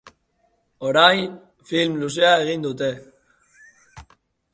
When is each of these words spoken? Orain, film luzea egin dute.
Orain, 0.91 1.27
film 1.71 1.99
luzea 2.05 2.31
egin 2.45 2.65
dute. 2.67 2.87